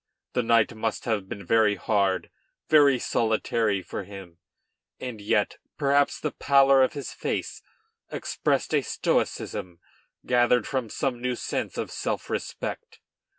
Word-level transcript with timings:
The 0.33 0.41
night 0.41 0.73
must 0.73 1.05
have 1.05 1.29
been 1.29 1.45
very 1.45 1.75
hard, 1.75 2.31
very 2.67 2.97
solitary 2.97 3.83
for 3.83 4.03
him; 4.03 4.39
and 4.99 5.21
yet, 5.21 5.59
perhaps, 5.77 6.19
the 6.19 6.31
pallor 6.31 6.81
of 6.81 6.93
his 6.93 7.13
face 7.13 7.61
expressed 8.11 8.73
a 8.73 8.81
stoicism 8.81 9.79
gathered 10.25 10.65
from 10.65 10.89
some 10.89 11.21
new 11.21 11.35
sense 11.35 11.77
of 11.77 11.91
self 11.91 12.31
respect. 12.31 12.99